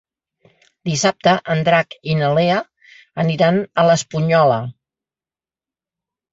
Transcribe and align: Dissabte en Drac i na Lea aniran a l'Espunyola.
Dissabte 0.89 1.33
en 1.55 1.61
Drac 1.67 1.93
i 2.13 2.17
na 2.23 2.31
Lea 2.39 2.57
aniran 3.27 3.63
a 3.63 3.87
l'Espunyola. 3.91 4.59